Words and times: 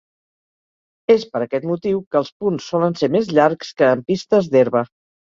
És 1.15 1.25
per 1.33 1.41
aquest 1.45 1.67
motiu 1.71 1.99
que 2.15 2.19
els 2.21 2.31
punts 2.45 2.71
solen 2.71 2.97
ser 3.03 3.11
més 3.17 3.29
llargs 3.41 3.71
que 3.83 3.91
en 3.97 4.03
pistes 4.09 4.49
d'herba. 4.57 4.83